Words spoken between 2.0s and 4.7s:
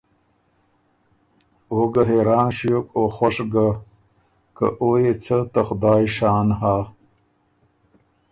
حېران ݭیوک او خؤش ګۀ، که